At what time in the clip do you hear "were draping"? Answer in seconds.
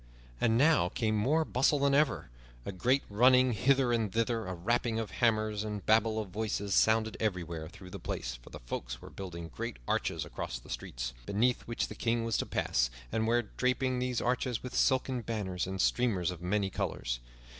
13.27-13.99